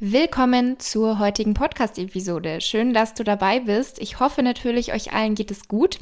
[0.00, 2.60] Willkommen zur heutigen Podcast-Episode.
[2.60, 4.00] Schön, dass du dabei bist.
[4.00, 5.98] Ich hoffe natürlich, euch allen geht es gut.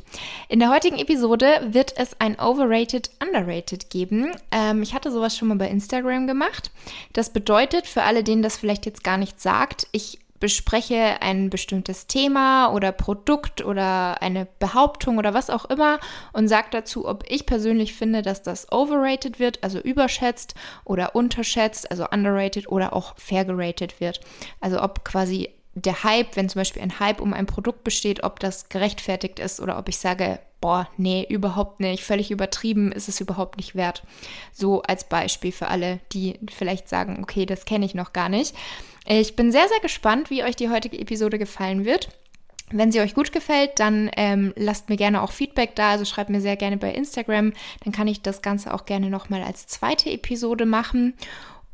[0.50, 4.33] In der heutigen Episode wird es ein Overrated, Underrated geben.
[4.50, 6.70] Ähm, ich hatte sowas schon mal bei Instagram gemacht.
[7.14, 12.06] Das bedeutet, für alle, denen das vielleicht jetzt gar nicht sagt, ich bespreche ein bestimmtes
[12.06, 15.98] Thema oder Produkt oder eine Behauptung oder was auch immer
[16.33, 21.91] und sage dazu, ob ich persönlich finde, dass das overrated wird, also überschätzt oder unterschätzt,
[21.91, 24.20] also underrated oder auch fairgerated wird.
[24.61, 28.41] Also ob quasi der Hype, wenn zum Beispiel ein Hype um ein Produkt besteht, ob
[28.41, 33.20] das gerechtfertigt ist oder ob ich sage, boah, nee, überhaupt nicht, völlig übertrieben, ist es
[33.20, 34.03] überhaupt nicht wert.
[34.53, 38.55] So als Beispiel für alle, die vielleicht sagen, okay, das kenne ich noch gar nicht.
[39.06, 42.08] Ich bin sehr, sehr gespannt, wie euch die heutige Episode gefallen wird.
[42.72, 45.90] Wenn sie euch gut gefällt, dann ähm, lasst mir gerne auch Feedback da.
[45.90, 47.52] Also schreibt mir sehr gerne bei Instagram.
[47.84, 51.14] Dann kann ich das Ganze auch gerne nochmal als zweite Episode machen.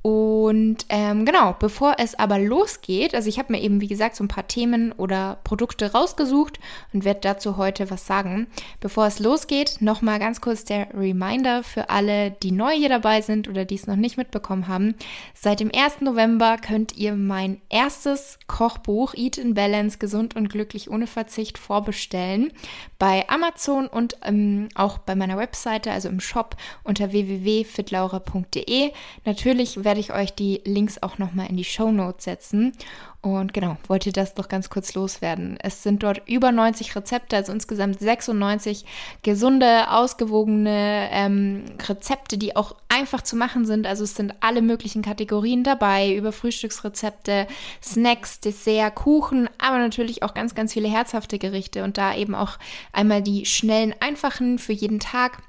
[0.03, 4.25] Und ähm, genau, bevor es aber losgeht, also ich habe mir eben, wie gesagt, so
[4.25, 6.59] ein paar Themen oder Produkte rausgesucht
[6.93, 8.49] und werde dazu heute was sagen.
[8.81, 13.49] Bevor es losgeht, nochmal ganz kurz der Reminder für alle, die neu hier dabei sind
[13.49, 14.97] oder die es noch nicht mitbekommen haben.
[15.35, 16.01] Seit dem 1.
[16.01, 22.53] November könnt ihr mein erstes Kochbuch Eat in Balance, gesund und glücklich ohne Verzicht vorbestellen
[22.99, 28.93] bei Amazon und ähm, auch bei meiner Webseite, also im Shop unter www.fitlaura.de.
[29.25, 32.73] Natürlich werde ich euch die Links auch nochmal in die Show Notes setzen.
[33.21, 35.59] Und genau, wollte das doch ganz kurz loswerden.
[35.63, 38.87] Es sind dort über 90 Rezepte, also insgesamt 96
[39.23, 43.87] gesunde, ausgewogene ähm, Rezepte, die auch einfach zu machen sind.
[43.87, 47.47] Also es sind alle möglichen Kategorien dabei, über Frühstücksrezepte,
[47.83, 52.59] Snacks, Dessert, Kuchen, aber natürlich auch ganz, ganz viele herzhafte Gerichte und da eben auch
[52.95, 55.43] einmal die schnellen, einfachen für jeden Tag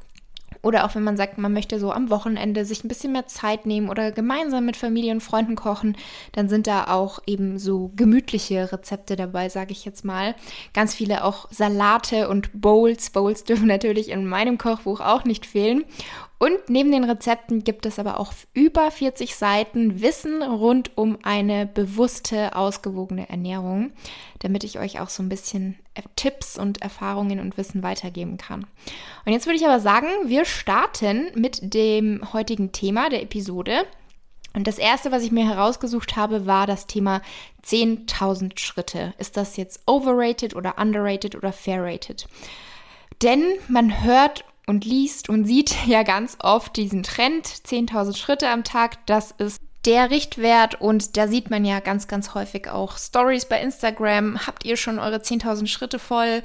[0.64, 3.66] oder auch wenn man sagt, man möchte so am Wochenende sich ein bisschen mehr Zeit
[3.66, 5.96] nehmen oder gemeinsam mit Familie und Freunden kochen,
[6.32, 10.36] dann sind da auch eben so gemütliche Rezepte dabei, sage ich jetzt mal.
[10.74, 13.10] Ganz viele auch Salate und Bowls.
[13.10, 15.84] Bowls dürfen natürlich in meinem Kochbuch auch nicht fehlen.
[16.44, 21.66] Und neben den Rezepten gibt es aber auch über 40 Seiten Wissen rund um eine
[21.66, 23.94] bewusste, ausgewogene Ernährung,
[24.40, 25.80] damit ich euch auch so ein bisschen
[26.18, 28.68] Tipps und Erfahrungen und Wissen weitergeben kann.
[29.26, 33.86] Und jetzt würde ich aber sagen, wir starten mit dem heutigen Thema der Episode.
[34.54, 37.22] Und das erste, was ich mir herausgesucht habe, war das Thema
[37.66, 39.14] 10.000 Schritte.
[39.18, 42.28] Ist das jetzt overrated oder underrated oder fairrated?
[43.22, 48.64] Denn man hört und liest und sieht ja ganz oft diesen Trend, 10.000 Schritte am
[48.64, 53.46] Tag, das ist der Richtwert und da sieht man ja ganz, ganz häufig auch Stories
[53.46, 54.48] bei Instagram.
[54.48, 56.42] Habt ihr schon eure 10.000 Schritte voll?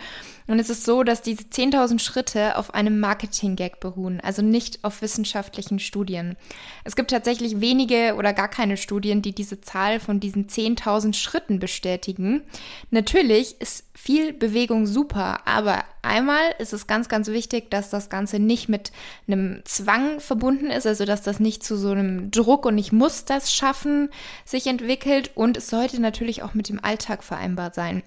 [0.48, 5.02] Und es ist so, dass diese 10.000 Schritte auf einem Marketing-Gag beruhen, also nicht auf
[5.02, 6.36] wissenschaftlichen Studien.
[6.84, 11.58] Es gibt tatsächlich wenige oder gar keine Studien, die diese Zahl von diesen 10.000 Schritten
[11.58, 12.42] bestätigen.
[12.90, 18.38] Natürlich ist viel Bewegung super, aber einmal ist es ganz, ganz wichtig, dass das Ganze
[18.38, 18.90] nicht mit
[19.26, 23.26] einem Zwang verbunden ist, also dass das nicht zu so einem Druck und ich muss
[23.26, 24.08] das schaffen
[24.46, 28.02] sich entwickelt und es sollte natürlich auch mit dem Alltag vereinbart sein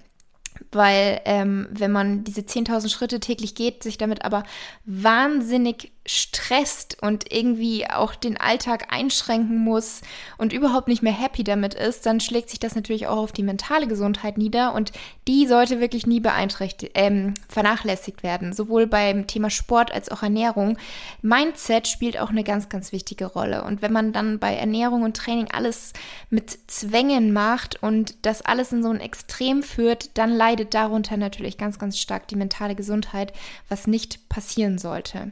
[0.70, 4.42] weil ähm, wenn man diese 10.000 Schritte täglich geht, sich damit aber
[4.84, 10.00] wahnsinnig stresst und irgendwie auch den Alltag einschränken muss
[10.36, 13.44] und überhaupt nicht mehr happy damit ist, dann schlägt sich das natürlich auch auf die
[13.44, 14.90] mentale Gesundheit nieder und
[15.28, 20.76] die sollte wirklich nie beeinträchtigt, ähm, vernachlässigt werden, sowohl beim Thema Sport als auch Ernährung.
[21.22, 25.16] Mindset spielt auch eine ganz, ganz wichtige Rolle und wenn man dann bei Ernährung und
[25.16, 25.92] Training alles
[26.30, 31.56] mit Zwängen macht und das alles in so ein Extrem führt, dann leidet darunter natürlich
[31.56, 33.32] ganz, ganz stark die mentale Gesundheit,
[33.68, 35.30] was nicht passieren sollte.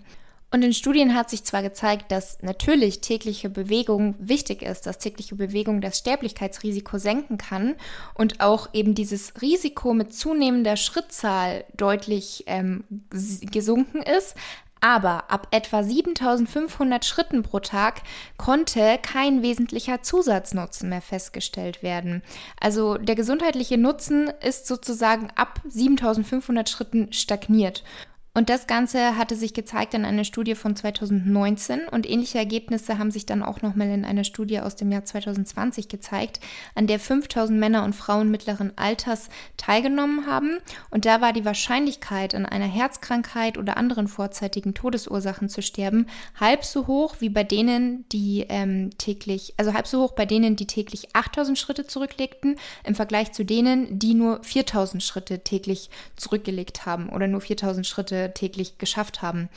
[0.52, 5.34] Und in Studien hat sich zwar gezeigt, dass natürlich tägliche Bewegung wichtig ist, dass tägliche
[5.34, 7.74] Bewegung das Sterblichkeitsrisiko senken kann
[8.14, 14.36] und auch eben dieses Risiko mit zunehmender Schrittzahl deutlich ähm, gesunken ist.
[14.80, 18.02] Aber ab etwa 7500 Schritten pro Tag
[18.38, 22.22] konnte kein wesentlicher Zusatznutzen mehr festgestellt werden.
[22.58, 27.84] Also der gesundheitliche Nutzen ist sozusagen ab 7500 Schritten stagniert.
[28.32, 33.10] Und das Ganze hatte sich gezeigt in einer Studie von 2019 und ähnliche Ergebnisse haben
[33.10, 36.38] sich dann auch nochmal in einer Studie aus dem Jahr 2020 gezeigt,
[36.76, 40.58] an der 5000 Männer und Frauen mittleren Alters teilgenommen haben.
[40.90, 46.06] Und da war die Wahrscheinlichkeit, an einer Herzkrankheit oder anderen vorzeitigen Todesursachen zu sterben,
[46.38, 50.54] halb so hoch wie bei denen, die ähm, täglich, also halb so hoch bei denen,
[50.54, 56.86] die täglich 8000 Schritte zurücklegten, im Vergleich zu denen, die nur 4000 Schritte täglich zurückgelegt
[56.86, 59.48] haben oder nur 4000 Schritte täglich geschafft haben.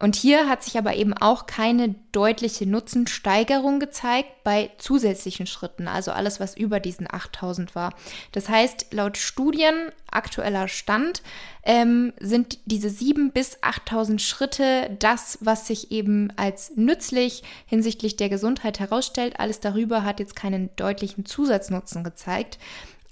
[0.00, 6.12] Und hier hat sich aber eben auch keine deutliche Nutzensteigerung gezeigt bei zusätzlichen Schritten, also
[6.12, 7.94] alles, was über diesen 8000 war.
[8.32, 11.22] Das heißt, laut Studien, aktueller Stand,
[11.62, 18.28] ähm, sind diese 7.000 bis 8000 Schritte das, was sich eben als nützlich hinsichtlich der
[18.28, 19.40] Gesundheit herausstellt.
[19.40, 22.58] Alles darüber hat jetzt keinen deutlichen Zusatznutzen gezeigt.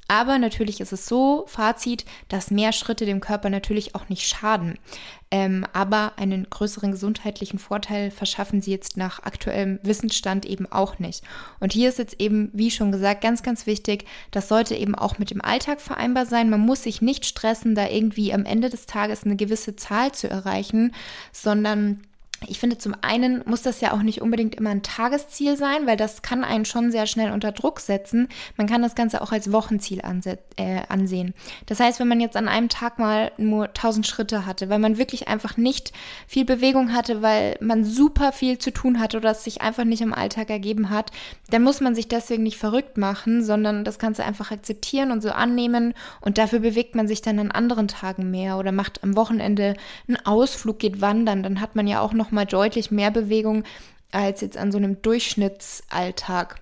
[0.09, 4.79] Aber natürlich ist es so, Fazit, dass mehr Schritte dem Körper natürlich auch nicht schaden.
[5.31, 11.25] Ähm, aber einen größeren gesundheitlichen Vorteil verschaffen sie jetzt nach aktuellem Wissensstand eben auch nicht.
[11.59, 15.19] Und hier ist jetzt eben, wie schon gesagt, ganz, ganz wichtig, das sollte eben auch
[15.19, 16.51] mit dem Alltag vereinbar sein.
[16.51, 20.29] Man muss sich nicht stressen, da irgendwie am Ende des Tages eine gewisse Zahl zu
[20.29, 20.95] erreichen,
[21.33, 22.03] sondern
[22.49, 25.97] ich finde, zum einen muss das ja auch nicht unbedingt immer ein Tagesziel sein, weil
[25.97, 28.29] das kann einen schon sehr schnell unter Druck setzen.
[28.57, 30.01] Man kann das Ganze auch als Wochenziel
[30.57, 31.35] äh, ansehen.
[31.67, 34.99] Das heißt, wenn man jetzt an einem Tag mal nur 1000 Schritte hatte, weil man
[34.99, 35.93] wirklich einfach nicht
[36.27, 40.03] viel Bewegung hatte, weil man super viel zu tun hatte oder es sich einfach nicht
[40.03, 41.11] im Alltag ergeben hat,
[41.51, 45.31] dann muss man sich deswegen nicht verrückt machen, sondern das Ganze einfach akzeptieren und so
[45.31, 49.75] annehmen und dafür bewegt man sich dann an anderen Tagen mehr oder macht am Wochenende
[50.09, 53.65] einen Ausflug, geht wandern, dann hat man ja auch noch mal deutlich mehr Bewegung
[54.13, 56.61] als jetzt an so einem Durchschnittsalltag.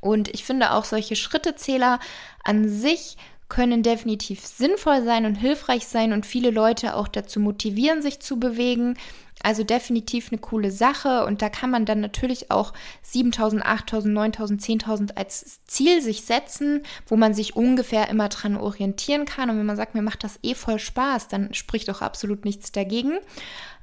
[0.00, 2.00] Und ich finde auch solche Schrittezähler
[2.42, 3.16] an sich
[3.50, 8.38] können definitiv sinnvoll sein und hilfreich sein und viele Leute auch dazu motivieren, sich zu
[8.38, 8.96] bewegen.
[9.42, 14.62] Also definitiv eine coole Sache und da kann man dann natürlich auch 7000, 8000, 9000,
[14.62, 19.48] 10.000 als Ziel sich setzen, wo man sich ungefähr immer dran orientieren kann.
[19.48, 22.70] Und wenn man sagt, mir macht das eh voll Spaß, dann spricht doch absolut nichts
[22.70, 23.18] dagegen.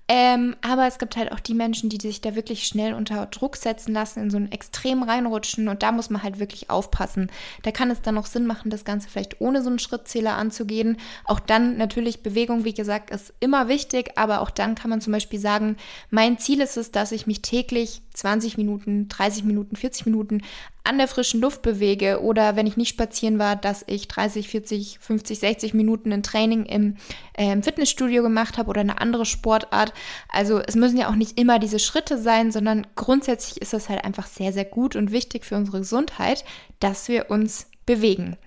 [0.09, 3.57] Ähm, aber es gibt halt auch die Menschen, die sich da wirklich schnell unter Druck
[3.57, 7.29] setzen lassen, in so ein Extrem reinrutschen und da muss man halt wirklich aufpassen.
[7.63, 10.97] Da kann es dann noch Sinn machen, das Ganze vielleicht ohne so einen Schrittzähler anzugehen.
[11.25, 15.11] Auch dann natürlich Bewegung, wie gesagt, ist immer wichtig, aber auch dann kann man zum
[15.11, 15.75] Beispiel sagen,
[16.09, 20.41] mein Ziel ist es, dass ich mich täglich 20 Minuten, 30 Minuten, 40 Minuten
[20.87, 24.99] an der frischen Luft bewege oder wenn ich nicht spazieren war, dass ich 30, 40,
[25.01, 26.95] 50, 60 Minuten ein Training im,
[27.33, 29.93] äh, Fitnessstudio gemacht habe oder eine andere Sportart.
[30.29, 34.03] Also es müssen ja auch nicht immer diese Schritte sein, sondern grundsätzlich ist das halt
[34.03, 36.43] einfach sehr, sehr gut und wichtig für unsere Gesundheit,
[36.79, 38.37] dass wir uns bewegen.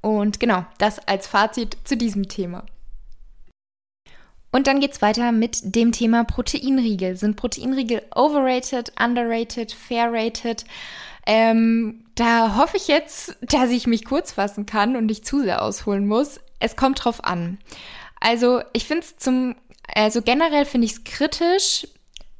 [0.00, 2.64] Und genau, das als Fazit zu diesem Thema.
[4.52, 7.16] Und dann geht es weiter mit dem Thema Proteinriegel.
[7.16, 10.64] Sind Proteinriegel overrated, underrated, fairrated?
[11.26, 15.60] Ähm, da hoffe ich jetzt, dass ich mich kurz fassen kann und nicht zu sehr
[15.60, 16.40] ausholen muss.
[16.60, 17.58] Es kommt drauf an.
[18.18, 19.56] Also ich finde es zum,
[19.94, 21.86] also generell finde ich es kritisch.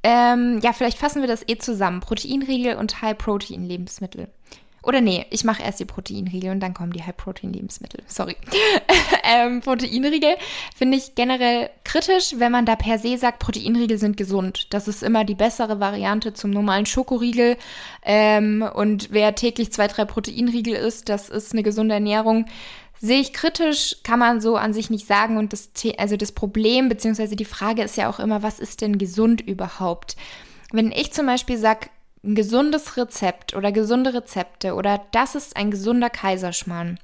[0.03, 2.01] Ähm, ja, vielleicht fassen wir das eh zusammen.
[2.01, 4.29] Proteinriegel und High-Protein-Lebensmittel.
[4.87, 8.05] Oder nee, ich mache erst die Proteinriegel und dann kommen die High-Protein-Lebensmittel.
[8.07, 8.37] Sorry.
[9.25, 10.37] ähm, Proteinriegel
[10.77, 14.73] finde ich generell kritisch, wenn man da per se sagt, Proteinriegel sind gesund.
[14.73, 17.57] Das ist immer die bessere Variante zum normalen Schokoriegel.
[18.05, 22.47] Ähm, und wer täglich zwei, drei Proteinriegel isst, das ist eine gesunde Ernährung.
[23.01, 25.37] Sehe ich kritisch, kann man so an sich nicht sagen.
[25.37, 28.99] Und das, also das Problem, beziehungsweise die Frage ist ja auch immer, was ist denn
[28.99, 30.17] gesund überhaupt?
[30.73, 31.89] Wenn ich zum Beispiel sage,
[32.25, 36.99] ein gesundes Rezept oder gesunde Rezepte oder das ist ein gesunder Kaiserschmarrn,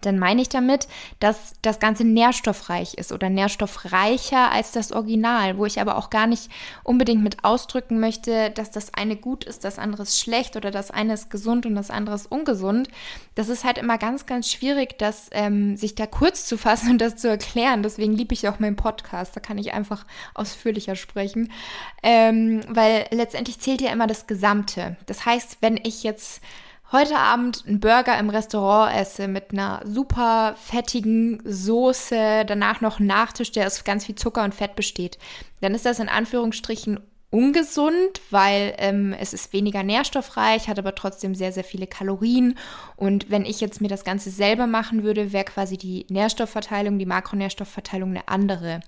[0.00, 0.88] dann meine ich damit,
[1.18, 6.26] dass das Ganze nährstoffreich ist oder nährstoffreicher als das Original, wo ich aber auch gar
[6.26, 6.50] nicht
[6.82, 10.90] unbedingt mit ausdrücken möchte, dass das eine gut ist, das andere ist schlecht oder das
[10.90, 12.88] eine ist gesund und das andere ist ungesund.
[13.34, 17.00] Das ist halt immer ganz, ganz schwierig, das ähm, sich da kurz zu fassen und
[17.00, 17.82] das zu erklären.
[17.82, 20.04] Deswegen liebe ich auch meinen Podcast, da kann ich einfach
[20.34, 21.52] ausführlicher sprechen,
[22.02, 24.96] ähm, weil letztendlich zählt ja immer das Gesamte.
[25.06, 26.40] Das heißt, wenn ich jetzt
[26.92, 33.06] heute Abend einen Burger im Restaurant esse mit einer super fettigen Soße, danach noch einen
[33.06, 35.18] Nachtisch, der aus ganz viel Zucker und Fett besteht,
[35.60, 41.36] dann ist das in Anführungsstrichen ungesund, weil ähm, es ist weniger nährstoffreich, hat aber trotzdem
[41.36, 42.58] sehr, sehr viele Kalorien.
[42.96, 47.06] Und wenn ich jetzt mir das Ganze selber machen würde, wäre quasi die Nährstoffverteilung, die
[47.06, 48.80] Makronährstoffverteilung eine andere.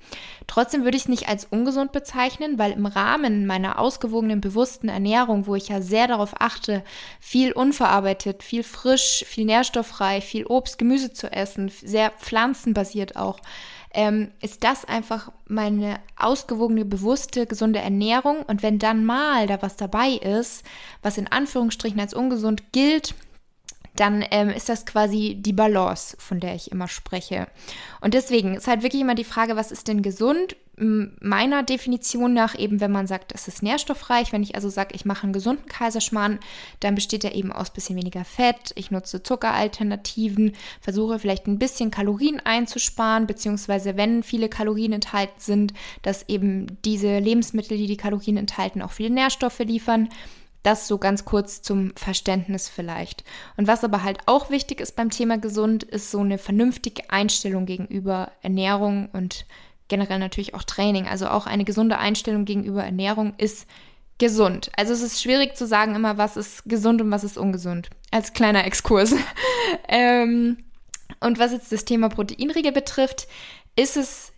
[0.48, 5.46] Trotzdem würde ich es nicht als ungesund bezeichnen, weil im Rahmen meiner ausgewogenen, bewussten Ernährung,
[5.46, 6.82] wo ich ja sehr darauf achte,
[7.20, 13.38] viel unverarbeitet, viel frisch, viel nährstoffreich, viel Obst, Gemüse zu essen, sehr pflanzenbasiert auch,
[13.94, 18.42] ähm, ist das einfach meine ausgewogene, bewusste, gesunde Ernährung.
[18.46, 20.64] Und wenn dann mal da was dabei ist,
[21.02, 23.14] was in Anführungsstrichen als ungesund gilt,
[23.96, 27.46] dann ähm, ist das quasi die Balance, von der ich immer spreche.
[28.00, 30.56] Und deswegen ist halt wirklich immer die Frage, was ist denn gesund?
[30.74, 35.04] Meiner Definition nach eben, wenn man sagt, es ist nährstoffreich, wenn ich also sage, ich
[35.04, 36.40] mache einen gesunden Kaiserschmarrn,
[36.80, 41.90] dann besteht er eben aus bisschen weniger Fett, ich nutze Zuckeralternativen, versuche vielleicht ein bisschen
[41.90, 48.38] Kalorien einzusparen, beziehungsweise wenn viele Kalorien enthalten sind, dass eben diese Lebensmittel, die die Kalorien
[48.38, 50.08] enthalten, auch viele Nährstoffe liefern.
[50.62, 53.24] Das so ganz kurz zum Verständnis vielleicht.
[53.56, 57.66] Und was aber halt auch wichtig ist beim Thema gesund, ist so eine vernünftige Einstellung
[57.66, 59.44] gegenüber Ernährung und
[59.88, 61.06] generell natürlich auch Training.
[61.08, 63.66] Also auch eine gesunde Einstellung gegenüber Ernährung ist
[64.18, 64.70] gesund.
[64.76, 67.90] Also es ist schwierig zu sagen immer, was ist gesund und was ist ungesund.
[68.10, 69.14] Als kleiner Exkurs.
[69.88, 70.58] ähm,
[71.20, 73.26] und was jetzt das Thema Proteinriegel betrifft,
[73.74, 74.31] ist es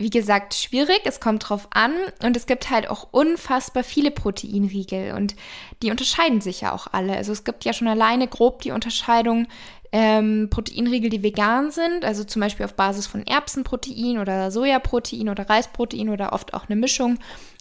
[0.00, 1.02] wie gesagt, schwierig.
[1.04, 1.92] Es kommt drauf an.
[2.22, 5.12] Und es gibt halt auch unfassbar viele Proteinriegel.
[5.12, 5.36] Und
[5.82, 7.16] die unterscheiden sich ja auch alle.
[7.16, 9.46] Also es gibt ja schon alleine grob die Unterscheidung
[9.92, 12.04] ähm, Proteinriegel, die vegan sind.
[12.04, 16.76] Also zum Beispiel auf Basis von Erbsenprotein oder Sojaprotein oder Reisprotein oder oft auch eine
[16.76, 17.18] Mischung.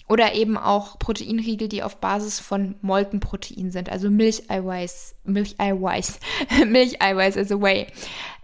[0.10, 6.20] Oder eben auch Proteinriegel, die auf Basis von Molkenprotein sind, also Milcheiweiß, Milcheiweiß,
[6.66, 7.88] Milcheiweiß is a way.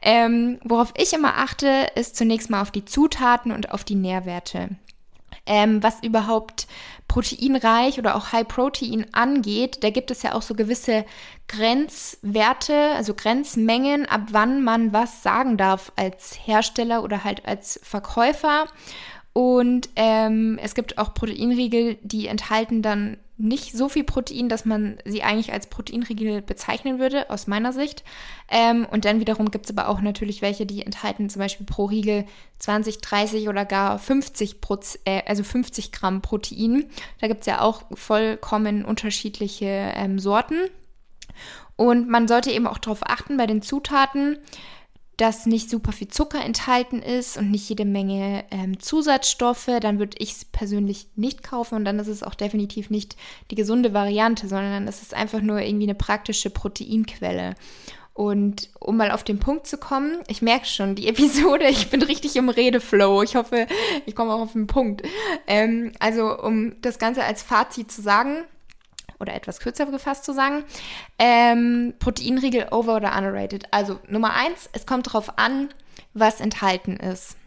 [0.04, 4.70] Ähm, worauf ich immer achte, ist zunächst mal auf die Zutaten und auf die Nährwerte.
[5.48, 6.68] Ähm, was überhaupt
[7.08, 11.06] proteinreich oder auch High Protein angeht, da gibt es ja auch so gewisse
[11.48, 18.66] Grenzwerte, also Grenzmengen, ab wann man was sagen darf als Hersteller oder halt als Verkäufer.
[19.38, 24.98] Und ähm, es gibt auch Proteinriegel, die enthalten dann nicht so viel Protein, dass man
[25.04, 28.06] sie eigentlich als Proteinriegel bezeichnen würde, aus meiner Sicht.
[28.50, 31.84] Ähm, und dann wiederum gibt es aber auch natürlich welche, die enthalten zum Beispiel pro
[31.84, 32.24] Riegel
[32.60, 36.86] 20, 30 oder gar 50, Proz äh, also 50 Gramm Protein.
[37.20, 40.70] Da gibt es ja auch vollkommen unterschiedliche ähm, Sorten.
[41.76, 44.38] Und man sollte eben auch darauf achten bei den Zutaten,
[45.18, 50.18] dass nicht super viel Zucker enthalten ist und nicht jede Menge ähm, Zusatzstoffe, dann würde
[50.20, 53.16] ich es persönlich nicht kaufen und dann ist es auch definitiv nicht
[53.50, 57.56] die gesunde Variante, sondern es ist einfach nur irgendwie eine praktische Proteinquelle.
[58.16, 62.02] Und um mal auf den Punkt zu kommen, ich merke schon, die Episode, ich bin
[62.02, 63.24] richtig im Redeflow.
[63.24, 63.68] Ich hoffe,
[64.06, 65.04] ich komme auch auf den Punkt.
[65.48, 68.46] Ähm, also, um das Ganze als Fazit zu sagen,
[69.20, 70.64] oder etwas kürzer gefasst zu sagen.
[71.20, 73.66] Ähm, Proteinriegel over oder underrated.
[73.72, 75.70] Also Nummer eins, es kommt darauf an,
[76.14, 77.38] was enthalten ist.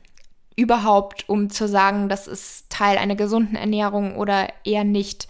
[0.57, 5.29] Überhaupt, um zu sagen, das ist Teil einer gesunden Ernährung oder eher nicht.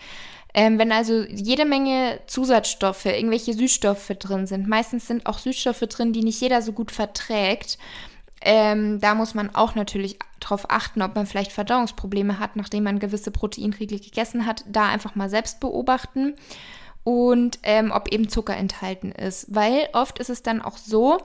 [0.54, 6.12] Ähm, wenn also jede Menge Zusatzstoffe, irgendwelche Süßstoffe drin sind, meistens sind auch Süßstoffe drin,
[6.12, 7.78] die nicht jeder so gut verträgt,
[8.40, 12.98] ähm, da muss man auch natürlich darauf achten, ob man vielleicht Verdauungsprobleme hat, nachdem man
[12.98, 14.64] gewisse Proteinriegel gegessen hat.
[14.68, 16.34] Da einfach mal selbst beobachten
[17.04, 19.46] und ähm, ob eben Zucker enthalten ist.
[19.48, 21.18] Weil oft ist es dann auch so,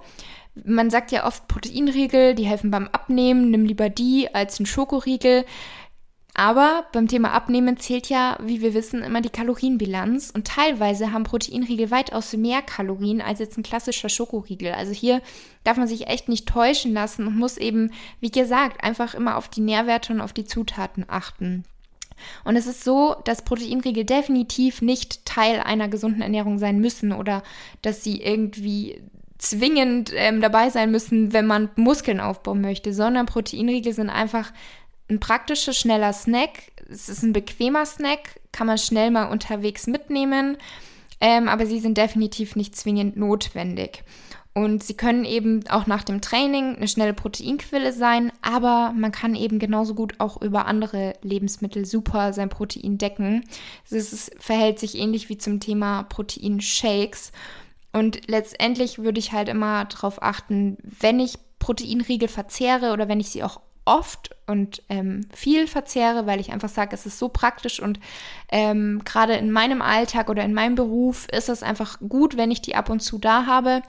[0.55, 5.45] man sagt ja oft Proteinriegel, die helfen beim Abnehmen, nimm lieber die als einen Schokoriegel.
[6.35, 10.31] Aber beim Thema Abnehmen zählt ja, wie wir wissen, immer die Kalorienbilanz.
[10.31, 14.71] Und teilweise haben Proteinriegel weitaus mehr Kalorien als jetzt ein klassischer Schokoriegel.
[14.71, 15.21] Also hier
[15.63, 19.47] darf man sich echt nicht täuschen lassen und muss eben, wie gesagt, einfach immer auf
[19.47, 21.65] die Nährwerte und auf die Zutaten achten.
[22.43, 27.43] Und es ist so, dass Proteinriegel definitiv nicht Teil einer gesunden Ernährung sein müssen oder
[27.83, 29.01] dass sie irgendwie
[29.37, 34.53] zwingend ähm, dabei sein müssen, wenn man Muskeln aufbauen möchte, sondern Proteinriegel sind einfach
[35.09, 36.71] ein praktischer, schneller Snack.
[36.89, 40.57] Es ist ein bequemer Snack, kann man schnell mal unterwegs mitnehmen,
[41.19, 44.03] ähm, aber sie sind definitiv nicht zwingend notwendig.
[44.55, 49.33] Und sie können eben auch nach dem Training eine schnelle Proteinquelle sein, aber man kann
[49.33, 53.45] eben genauso gut auch über andere Lebensmittel super sein Protein decken.
[53.89, 57.31] Es verhält sich ähnlich wie zum Thema Proteinshakes.
[57.93, 63.29] Und letztendlich würde ich halt immer darauf achten, wenn ich Proteinriegel verzehre oder wenn ich
[63.29, 67.81] sie auch oft und ähm, viel verzehre, weil ich einfach sage, es ist so praktisch
[67.81, 67.99] und
[68.49, 72.61] ähm, gerade in meinem Alltag oder in meinem Beruf ist es einfach gut, wenn ich
[72.61, 73.81] die ab und zu da habe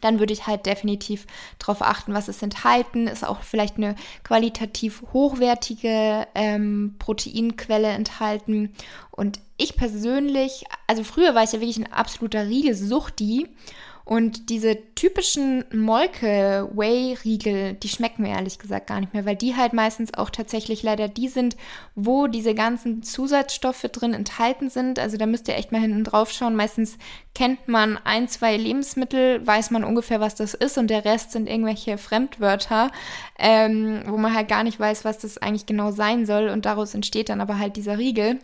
[0.00, 1.26] dann würde ich halt definitiv
[1.58, 3.06] darauf achten, was es enthalten.
[3.06, 8.74] Ist auch vielleicht eine qualitativ hochwertige ähm, Proteinquelle enthalten.
[9.10, 13.48] Und ich persönlich, also früher war ich ja wirklich ein absoluter Riegelsuchti
[14.06, 19.72] und diese typischen Molke-Whey-Riegel, die schmecken mir ehrlich gesagt gar nicht mehr, weil die halt
[19.72, 21.56] meistens auch tatsächlich leider die sind,
[21.96, 25.00] wo diese ganzen Zusatzstoffe drin enthalten sind.
[25.00, 26.54] Also da müsst ihr echt mal hinten drauf schauen.
[26.54, 26.98] Meistens
[27.34, 31.48] kennt man ein, zwei Lebensmittel, weiß man ungefähr, was das ist und der Rest sind
[31.48, 32.92] irgendwelche Fremdwörter,
[33.40, 36.94] ähm, wo man halt gar nicht weiß, was das eigentlich genau sein soll und daraus
[36.94, 38.38] entsteht dann aber halt dieser Riegel.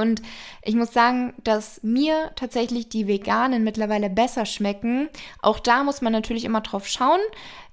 [0.00, 0.22] Und
[0.62, 5.08] ich muss sagen, dass mir tatsächlich die veganen mittlerweile besser schmecken.
[5.40, 7.20] Auch da muss man natürlich immer drauf schauen.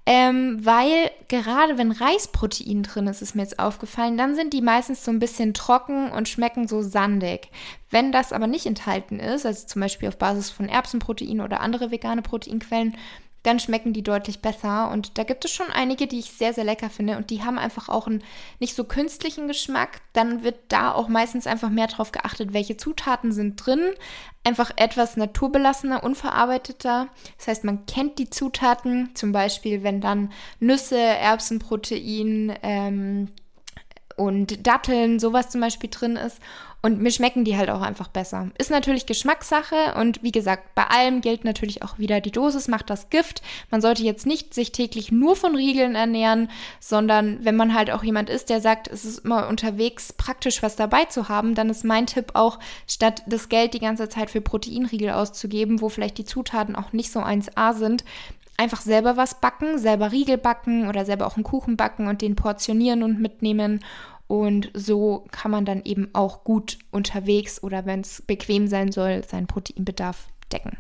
[0.09, 5.03] Ähm, weil gerade wenn Reisprotein drin ist, ist mir jetzt aufgefallen, dann sind die meistens
[5.03, 7.49] so ein bisschen trocken und schmecken so sandig.
[7.89, 11.91] Wenn das aber nicht enthalten ist, also zum Beispiel auf Basis von Erbsenprotein oder andere
[11.91, 12.95] vegane Proteinquellen,
[13.43, 14.91] dann schmecken die deutlich besser.
[14.91, 17.17] Und da gibt es schon einige, die ich sehr, sehr lecker finde.
[17.17, 18.23] Und die haben einfach auch einen
[18.59, 20.01] nicht so künstlichen Geschmack.
[20.13, 23.81] Dann wird da auch meistens einfach mehr drauf geachtet, welche Zutaten sind drin.
[24.43, 27.07] Einfach etwas naturbelassener, unverarbeiteter.
[27.37, 29.11] Das heißt, man kennt die Zutaten.
[29.15, 33.29] Zum Beispiel, wenn dann Nüsse, Erbsenprotein, ähm,
[34.17, 36.39] und Datteln, sowas zum Beispiel drin ist.
[36.83, 38.49] Und mir schmecken die halt auch einfach besser.
[38.57, 42.89] Ist natürlich Geschmackssache und wie gesagt, bei allem gilt natürlich auch wieder, die Dosis macht
[42.89, 43.41] das Gift.
[43.71, 48.03] Man sollte jetzt nicht sich täglich nur von Riegeln ernähren, sondern wenn man halt auch
[48.03, 51.83] jemand ist, der sagt, es ist immer unterwegs praktisch was dabei zu haben, dann ist
[51.83, 56.25] mein Tipp auch, statt das Geld die ganze Zeit für Proteinriegel auszugeben, wo vielleicht die
[56.25, 58.05] Zutaten auch nicht so 1A sind,
[58.57, 62.35] einfach selber was backen, selber Riegel backen oder selber auch einen Kuchen backen und den
[62.35, 63.79] portionieren und mitnehmen
[64.27, 69.23] und so kann man dann eben auch gut unterwegs oder wenn es bequem sein soll,
[69.23, 70.77] seinen Proteinbedarf decken.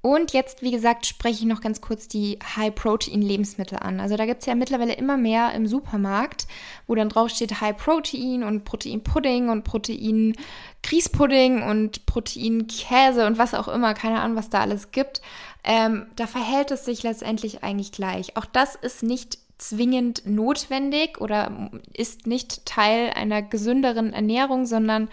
[0.00, 3.98] Und jetzt, wie gesagt, spreche ich noch ganz kurz die High-Protein-Lebensmittel an.
[3.98, 6.46] Also da gibt es ja mittlerweile immer mehr im Supermarkt,
[6.86, 13.94] wo dann drauf steht High-Protein und Protein-Pudding und Protein-Grießpudding und Protein-Käse und was auch immer,
[13.94, 15.20] keine Ahnung, was da alles gibt.
[15.64, 18.36] Ähm, da verhält es sich letztendlich eigentlich gleich.
[18.36, 25.08] Auch das ist nicht zwingend notwendig oder ist nicht Teil einer gesünderen Ernährung, sondern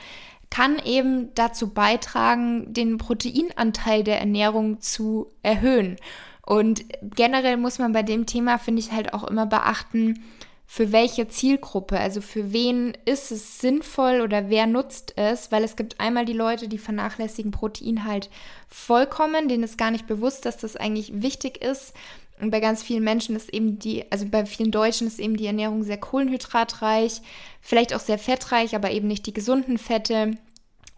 [0.49, 5.97] kann eben dazu beitragen, den Proteinanteil der Ernährung zu erhöhen.
[6.45, 10.23] Und generell muss man bei dem Thema, finde ich, halt auch immer beachten,
[10.67, 15.75] für welche Zielgruppe, also für wen ist es sinnvoll oder wer nutzt es, weil es
[15.75, 18.29] gibt einmal die Leute, die vernachlässigen Protein halt
[18.67, 21.93] vollkommen, denen ist gar nicht bewusst, dass das eigentlich wichtig ist
[22.39, 25.45] und bei ganz vielen Menschen ist eben die, also bei vielen Deutschen ist eben die
[25.45, 27.21] Ernährung sehr kohlenhydratreich,
[27.61, 30.31] vielleicht auch sehr fettreich, aber eben nicht die gesunden Fette.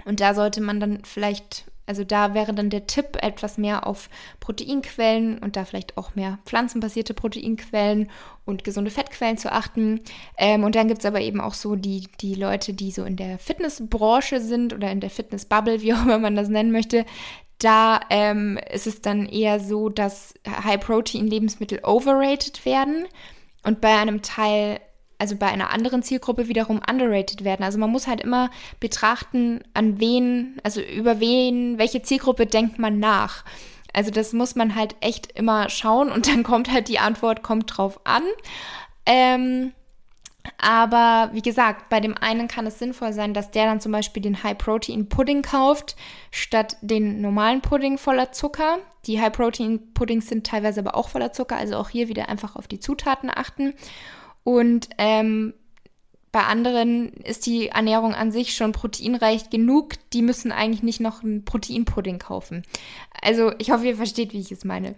[0.05, 4.09] Und da sollte man dann vielleicht, also da wäre dann der Tipp, etwas mehr auf
[4.39, 8.09] Proteinquellen und da vielleicht auch mehr pflanzenbasierte Proteinquellen
[8.45, 10.01] und gesunde Fettquellen zu achten.
[10.37, 13.15] Ähm, und dann gibt es aber eben auch so die, die Leute, die so in
[13.15, 17.05] der Fitnessbranche sind oder in der Fitnessbubble, wie auch immer man das nennen möchte,
[17.59, 23.05] da ähm, ist es dann eher so, dass High-Protein-Lebensmittel overrated werden
[23.63, 24.79] und bei einem Teil,
[25.17, 27.63] also bei einer anderen Zielgruppe wiederum underrated werden.
[27.63, 32.99] Also man muss halt immer betrachten, an wen, also über wen, welche Zielgruppe denkt man
[32.99, 33.43] nach.
[33.93, 37.75] Also das muss man halt echt immer schauen und dann kommt halt die Antwort, kommt
[37.75, 38.23] drauf an.
[39.07, 39.71] Ähm,
[40.57, 44.23] aber wie gesagt, bei dem einen kann es sinnvoll sein, dass der dann zum Beispiel
[44.23, 45.95] den High-Protein-Pudding kauft,
[46.31, 48.79] statt den normalen Pudding voller Zucker.
[49.05, 52.79] Die High-Protein-Puddings sind teilweise aber auch voller Zucker, also auch hier wieder einfach auf die
[52.79, 53.75] Zutaten achten.
[54.43, 55.53] Und ähm,
[56.37, 59.95] bei anderen ist die Ernährung an sich schon proteinreich genug.
[60.13, 62.61] Die müssen eigentlich nicht noch einen Proteinpudding kaufen.
[63.23, 64.93] Also ich hoffe, ihr versteht, wie ich es meine.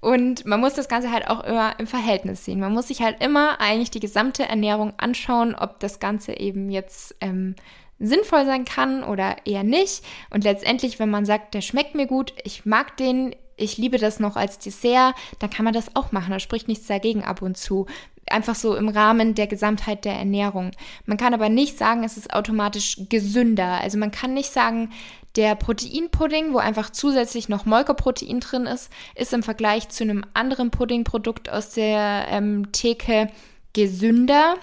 [0.00, 2.58] Und man muss das Ganze halt auch immer im Verhältnis sehen.
[2.58, 7.14] Man muss sich halt immer eigentlich die gesamte Ernährung anschauen, ob das Ganze eben jetzt
[7.20, 7.54] ähm,
[8.00, 10.02] sinnvoll sein kann oder eher nicht.
[10.30, 14.18] Und letztendlich, wenn man sagt, der schmeckt mir gut, ich mag den, ich liebe das
[14.18, 16.32] noch als Dessert, dann kann man das auch machen.
[16.32, 17.86] Da spricht nichts dagegen ab und zu.
[18.30, 20.70] Einfach so im Rahmen der Gesamtheit der Ernährung.
[21.06, 23.80] Man kann aber nicht sagen, es ist automatisch gesünder.
[23.80, 24.90] Also man kann nicht sagen,
[25.36, 30.70] der Proteinpudding, wo einfach zusätzlich noch Molkeprotein drin ist, ist im Vergleich zu einem anderen
[30.70, 33.28] Puddingprodukt aus der ähm, Theke
[33.72, 34.56] gesünder,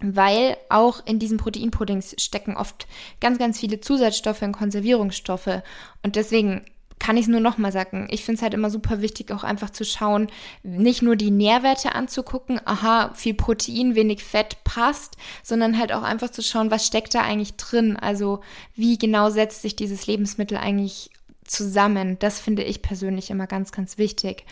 [0.00, 2.86] weil auch in diesen Proteinpuddings stecken oft
[3.20, 5.62] ganz, ganz viele Zusatzstoffe und Konservierungsstoffe.
[6.02, 6.64] Und deswegen
[6.98, 8.08] kann ich es nur nochmal sagen.
[8.10, 10.28] Ich finde es halt immer super wichtig, auch einfach zu schauen,
[10.62, 16.30] nicht nur die Nährwerte anzugucken, aha, viel Protein, wenig Fett passt, sondern halt auch einfach
[16.30, 17.96] zu schauen, was steckt da eigentlich drin?
[17.96, 18.40] Also
[18.74, 21.10] wie genau setzt sich dieses Lebensmittel eigentlich
[21.44, 22.18] zusammen?
[22.18, 24.44] Das finde ich persönlich immer ganz, ganz wichtig.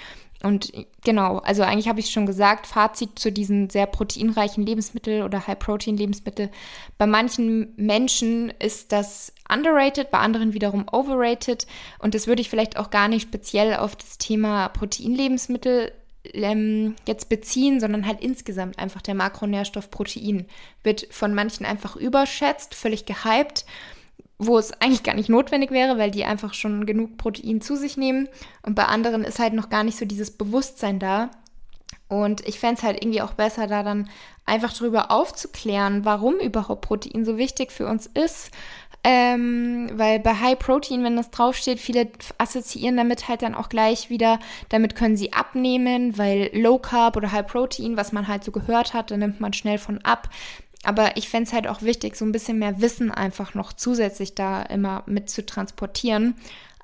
[0.42, 0.72] Und
[1.02, 6.50] genau, also eigentlich habe ich schon gesagt, Fazit zu diesen sehr proteinreichen Lebensmitteln oder High-Protein-Lebensmitteln.
[6.98, 11.66] Bei manchen Menschen ist das underrated, bei anderen wiederum overrated.
[11.98, 15.92] Und das würde ich vielleicht auch gar nicht speziell auf das Thema Proteinlebensmittel
[16.34, 20.46] ähm, jetzt beziehen, sondern halt insgesamt einfach der Makronährstoff Protein
[20.82, 23.64] wird von manchen einfach überschätzt, völlig gehypt
[24.38, 27.96] wo es eigentlich gar nicht notwendig wäre, weil die einfach schon genug Protein zu sich
[27.96, 28.28] nehmen.
[28.62, 31.30] Und bei anderen ist halt noch gar nicht so dieses Bewusstsein da.
[32.08, 34.08] Und ich fände es halt irgendwie auch besser, da dann
[34.44, 38.52] einfach darüber aufzuklären, warum überhaupt Protein so wichtig für uns ist.
[39.08, 44.10] Ähm, weil bei High Protein, wenn das draufsteht, viele assoziieren damit halt dann auch gleich
[44.10, 48.50] wieder, damit können sie abnehmen, weil Low Carb oder High Protein, was man halt so
[48.50, 50.28] gehört hat, da nimmt man schnell von ab.
[50.84, 54.34] Aber ich fände es halt auch wichtig, so ein bisschen mehr Wissen einfach noch zusätzlich
[54.34, 56.34] da immer mit zu transportieren.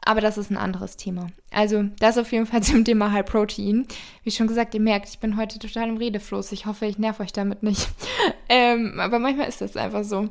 [0.05, 1.29] Aber das ist ein anderes Thema.
[1.53, 3.87] Also, das auf jeden Fall zum Thema High Protein.
[4.25, 6.53] Wie schon gesagt, ihr merkt, ich bin heute total im Redefluss.
[6.53, 7.89] Ich hoffe, ich nerv euch damit nicht.
[8.49, 10.29] ähm, aber manchmal ist das einfach so.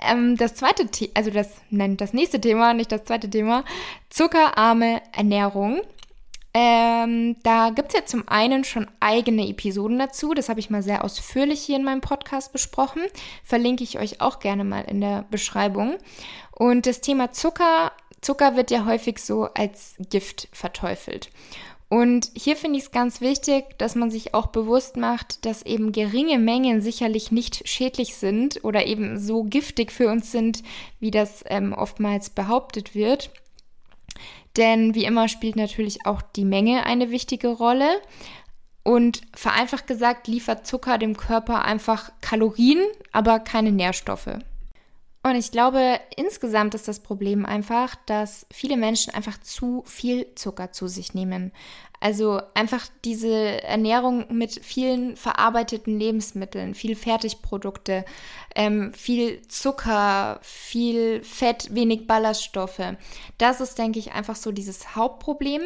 [0.00, 3.64] Ähm, das zweite Thema, also das, nein, das nächste Thema, nicht das zweite Thema,
[4.10, 5.80] zuckerarme Ernährung.
[6.58, 10.32] Ähm, da gibt es ja zum einen schon eigene Episoden dazu.
[10.32, 13.02] Das habe ich mal sehr ausführlich hier in meinem Podcast besprochen.
[13.44, 15.98] Verlinke ich euch auch gerne mal in der Beschreibung.
[16.52, 17.92] Und das Thema Zucker,
[18.22, 21.28] Zucker wird ja häufig so als Gift verteufelt.
[21.90, 25.92] Und hier finde ich es ganz wichtig, dass man sich auch bewusst macht, dass eben
[25.92, 30.62] geringe Mengen sicherlich nicht schädlich sind oder eben so giftig für uns sind,
[31.00, 33.30] wie das ähm, oftmals behauptet wird.
[34.56, 38.00] Denn wie immer spielt natürlich auch die Menge eine wichtige Rolle.
[38.82, 44.38] Und vereinfacht gesagt liefert Zucker dem Körper einfach Kalorien, aber keine Nährstoffe.
[45.26, 50.70] Und ich glaube, insgesamt ist das Problem einfach, dass viele Menschen einfach zu viel Zucker
[50.70, 51.50] zu sich nehmen.
[51.98, 58.04] Also einfach diese Ernährung mit vielen verarbeiteten Lebensmitteln, viel Fertigprodukte,
[58.54, 62.94] ähm, viel Zucker, viel Fett, wenig Ballaststoffe.
[63.36, 65.62] Das ist, denke ich, einfach so dieses Hauptproblem.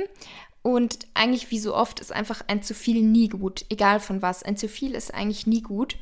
[0.62, 4.42] Und eigentlich wie so oft ist einfach ein zu viel nie gut, egal von was.
[4.42, 5.96] Ein zu viel ist eigentlich nie gut.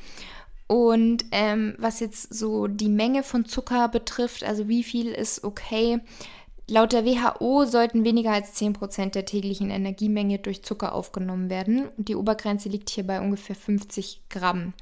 [0.68, 6.00] Und ähm, was jetzt so die Menge von Zucker betrifft, also wie viel ist okay,
[6.70, 11.88] Laut der WHO sollten weniger als 10% der täglichen Energiemenge durch Zucker aufgenommen werden.
[11.96, 14.74] Und die Obergrenze liegt hier bei ungefähr 50 Gramm.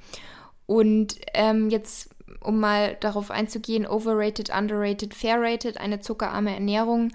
[0.66, 7.12] Und ähm, jetzt, um mal darauf einzugehen, overrated, underrated, fairrated, eine zuckerarme Ernährung.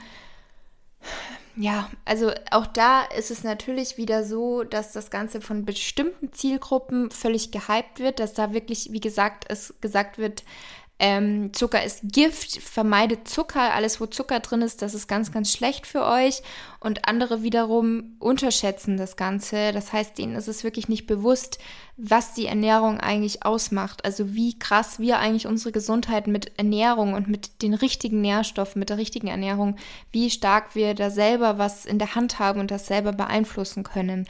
[1.55, 7.11] Ja, also auch da ist es natürlich wieder so, dass das Ganze von bestimmten Zielgruppen
[7.11, 10.43] völlig gehypt wird, dass da wirklich, wie gesagt, es gesagt wird,
[11.03, 15.51] ähm, Zucker ist Gift, vermeidet Zucker, alles wo Zucker drin ist, das ist ganz, ganz
[15.51, 16.43] schlecht für euch.
[16.79, 19.71] Und andere wiederum unterschätzen das Ganze.
[19.71, 21.57] Das heißt, ihnen ist es wirklich nicht bewusst,
[21.97, 24.05] was die Ernährung eigentlich ausmacht.
[24.05, 28.89] Also wie krass wir eigentlich unsere Gesundheit mit Ernährung und mit den richtigen Nährstoffen, mit
[28.89, 29.77] der richtigen Ernährung,
[30.11, 34.27] wie stark wir da selber was in der Hand haben und das selber beeinflussen können.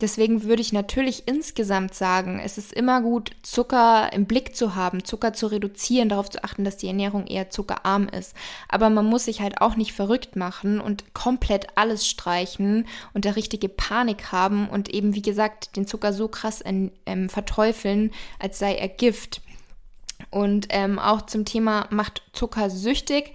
[0.00, 5.04] Deswegen würde ich natürlich insgesamt sagen, es ist immer gut, Zucker im Blick zu haben,
[5.04, 8.34] Zucker zu reduzieren, darauf zu achten, dass die Ernährung eher zuckerarm ist.
[8.68, 13.36] Aber man muss sich halt auch nicht verrückt machen und komplett alles streichen und der
[13.36, 18.74] richtige Panik haben und eben, wie gesagt, den Zucker so krass ähm, verteufeln, als sei
[18.74, 19.42] er Gift.
[20.30, 23.32] Und ähm, auch zum Thema macht Zucker süchtig.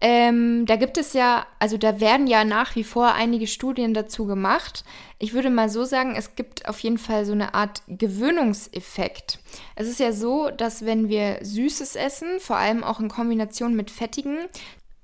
[0.00, 4.26] Ähm, da gibt es ja, also da werden ja nach wie vor einige Studien dazu
[4.26, 4.84] gemacht.
[5.18, 9.40] Ich würde mal so sagen, es gibt auf jeden Fall so eine Art Gewöhnungseffekt.
[9.74, 13.90] Es ist ja so, dass wenn wir Süßes essen, vor allem auch in Kombination mit
[13.90, 14.38] Fettigen,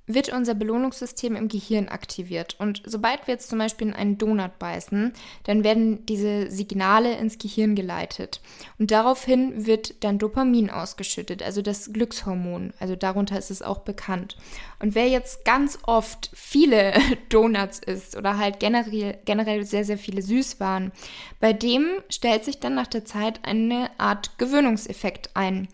[0.06, 2.56] wird unser Belohnungssystem im Gehirn aktiviert.
[2.58, 5.12] Und sobald wir jetzt zum Beispiel in einen Donut beißen,
[5.44, 8.40] dann werden diese Signale ins Gehirn geleitet.
[8.78, 12.74] Und daraufhin wird dann Dopamin ausgeschüttet, also das Glückshormon.
[12.78, 14.36] Also darunter ist es auch bekannt.
[14.78, 16.92] Und wer jetzt ganz oft viele
[17.30, 20.92] Donuts isst oder halt generell, generell sehr, sehr viele Süßwaren,
[21.40, 25.68] bei dem stellt sich dann nach der Zeit eine Art Gewöhnungseffekt ein.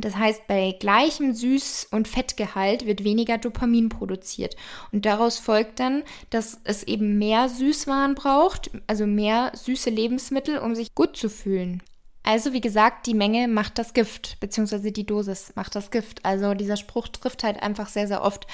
[0.00, 4.56] Das heißt, bei gleichem Süß- und Fettgehalt wird weniger Dopamin produziert.
[4.92, 10.74] Und daraus folgt dann, dass es eben mehr Süßwaren braucht, also mehr süße Lebensmittel, um
[10.74, 11.82] sich gut zu fühlen.
[12.22, 16.24] Also wie gesagt, die Menge macht das Gift, beziehungsweise die Dosis macht das Gift.
[16.24, 18.46] Also dieser Spruch trifft halt einfach sehr, sehr oft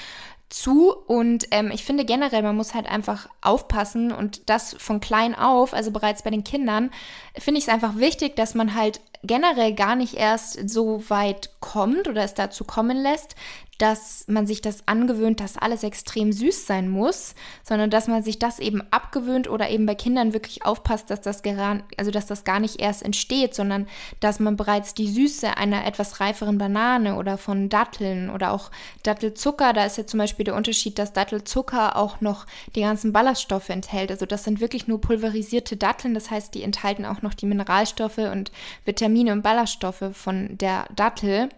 [0.48, 5.34] zu und ähm, ich finde generell, man muss halt einfach aufpassen und das von klein
[5.34, 6.90] auf, also bereits bei den Kindern,
[7.36, 12.08] finde ich es einfach wichtig, dass man halt generell gar nicht erst so weit kommt
[12.08, 13.34] oder es dazu kommen lässt,
[13.78, 18.38] dass man sich das angewöhnt, dass alles extrem süß sein muss, sondern dass man sich
[18.38, 22.44] das eben abgewöhnt oder eben bei Kindern wirklich aufpasst, dass das gar, also dass das
[22.44, 23.86] gar nicht erst entsteht, sondern
[24.20, 28.70] dass man bereits die Süße einer etwas reiferen Banane oder von Datteln oder auch
[29.02, 33.68] Dattelzucker, da ist ja zum Beispiel der Unterschied, dass Dattelzucker auch noch die ganzen Ballaststoffe
[33.68, 34.10] enthält.
[34.10, 38.18] Also das sind wirklich nur pulverisierte Datteln, das heißt, die enthalten auch noch die Mineralstoffe
[38.18, 38.50] und
[39.16, 41.48] Vitamine und Ballaststoffe von der Dattel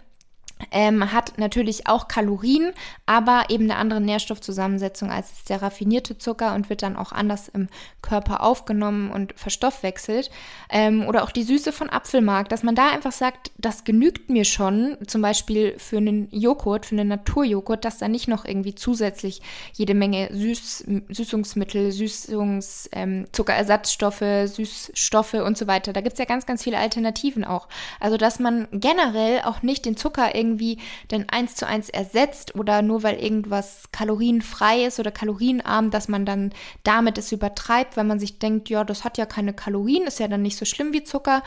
[0.70, 2.72] ähm, hat natürlich auch Kalorien,
[3.06, 7.68] aber eben eine andere Nährstoffzusammensetzung als der raffinierte Zucker und wird dann auch anders im
[8.02, 10.30] Körper aufgenommen und verstoffwechselt.
[10.70, 14.44] Ähm, oder auch die Süße von Apfelmark, dass man da einfach sagt, das genügt mir
[14.44, 19.40] schon, zum Beispiel für einen Joghurt, für einen Naturjoghurt, dass da nicht noch irgendwie zusätzlich
[19.74, 25.92] jede Menge Süß, Süßungsmittel, Süßungs, ähm, Zuckerersatzstoffe, Süßstoffe und so weiter.
[25.92, 27.68] Da gibt es ja ganz, ganz viele Alternativen auch.
[28.00, 32.54] Also dass man generell auch nicht den Zucker irgendwie irgendwie dann eins zu eins ersetzt
[32.54, 38.04] oder nur weil irgendwas kalorienfrei ist oder kalorienarm, dass man dann damit es übertreibt, weil
[38.04, 40.92] man sich denkt, ja, das hat ja keine Kalorien, ist ja dann nicht so schlimm
[40.92, 41.42] wie Zucker.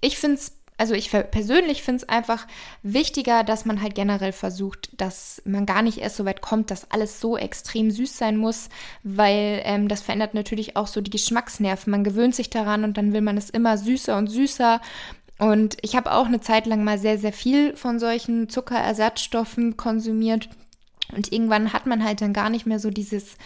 [0.00, 2.48] Ich finde es also ich persönlich finde es einfach
[2.82, 6.90] wichtiger, dass man halt generell versucht, dass man gar nicht erst so weit kommt, dass
[6.90, 8.70] alles so extrem süß sein muss,
[9.04, 11.92] weil ähm, das verändert natürlich auch so die Geschmacksnerven.
[11.92, 14.80] Man gewöhnt sich daran und dann will man es immer süßer und süßer
[15.38, 20.48] und ich habe auch eine Zeit lang mal sehr, sehr viel von solchen Zuckerersatzstoffen konsumiert.
[21.14, 23.36] Und irgendwann hat man halt dann gar nicht mehr so dieses,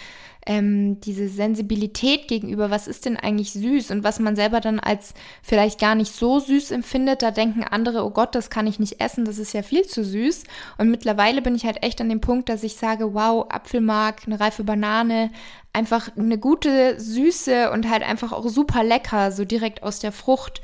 [0.46, 5.12] ähm, diese Sensibilität gegenüber, was ist denn eigentlich süß und was man selber dann als
[5.42, 7.22] vielleicht gar nicht so süß empfindet.
[7.22, 10.04] Da denken andere, oh Gott, das kann ich nicht essen, das ist ja viel zu
[10.04, 10.44] süß.
[10.78, 14.40] Und mittlerweile bin ich halt echt an dem Punkt, dass ich sage, wow, Apfelmark, eine
[14.40, 15.30] reife Banane,
[15.72, 20.62] einfach eine gute Süße und halt einfach auch super lecker, so direkt aus der Frucht.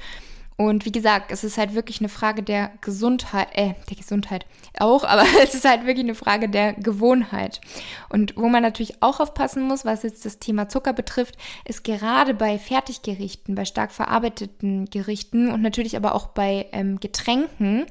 [0.57, 4.47] Und wie gesagt, es ist halt wirklich eine Frage der Gesundheit, äh, der Gesundheit
[4.79, 7.61] auch, aber es ist halt wirklich eine Frage der Gewohnheit.
[8.09, 12.35] Und wo man natürlich auch aufpassen muss, was jetzt das Thema Zucker betrifft, ist gerade
[12.35, 17.87] bei Fertiggerichten, bei stark verarbeiteten Gerichten und natürlich aber auch bei ähm, Getränken,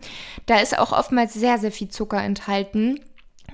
[0.45, 2.99] da ist auch oftmals sehr, sehr viel Zucker enthalten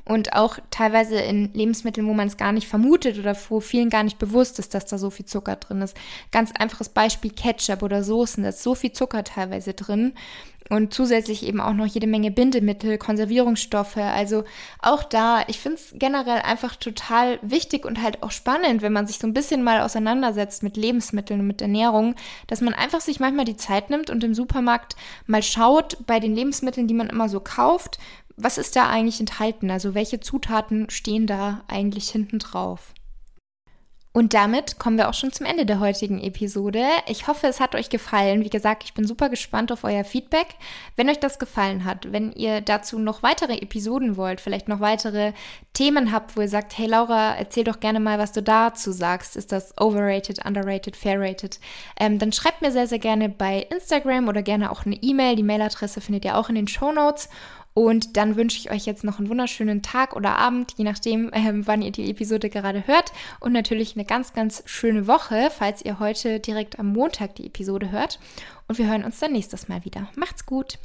[0.09, 4.03] und auch teilweise in Lebensmitteln, wo man es gar nicht vermutet oder wo vielen gar
[4.03, 5.95] nicht bewusst ist, dass da so viel Zucker drin ist.
[6.31, 10.13] Ganz einfaches Beispiel Ketchup oder Soßen, da ist so viel Zucker teilweise drin
[10.69, 13.97] und zusätzlich eben auch noch jede Menge Bindemittel, Konservierungsstoffe.
[13.97, 14.45] Also
[14.81, 19.07] auch da, ich finde es generell einfach total wichtig und halt auch spannend, wenn man
[19.07, 22.15] sich so ein bisschen mal auseinandersetzt mit Lebensmitteln und mit Ernährung,
[22.47, 24.95] dass man einfach sich manchmal die Zeit nimmt und im Supermarkt
[25.25, 27.99] mal schaut bei den Lebensmitteln, die man immer so kauft,
[28.39, 29.69] was ist da eigentlich enthalten?
[29.69, 32.93] Also welche Zutaten stehen da eigentlich hinten drauf?
[34.11, 36.83] Und damit kommen wir auch schon zum Ende der heutigen Episode.
[37.07, 38.43] Ich hoffe, es hat euch gefallen.
[38.43, 40.47] Wie gesagt, ich bin super gespannt auf euer Feedback.
[40.95, 45.33] Wenn euch das gefallen hat, wenn ihr dazu noch weitere Episoden wollt, vielleicht noch weitere
[45.73, 49.35] Themen habt, wo ihr sagt, hey Laura, erzähl doch gerne mal, was du dazu sagst.
[49.35, 51.59] Ist das overrated, underrated, fairrated?
[51.99, 55.35] Ähm, dann schreibt mir sehr, sehr gerne bei Instagram oder gerne auch eine E-Mail.
[55.35, 57.29] Die Mailadresse findet ihr auch in den Show Notes.
[57.79, 61.65] Und dann wünsche ich euch jetzt noch einen wunderschönen Tag oder Abend, je nachdem, ähm,
[61.65, 63.13] wann ihr die Episode gerade hört.
[63.39, 67.89] Und natürlich eine ganz, ganz schöne Woche, falls ihr heute direkt am Montag die Episode
[67.89, 68.19] hört.
[68.67, 70.09] Und wir hören uns dann nächstes Mal wieder.
[70.17, 70.77] Macht's gut!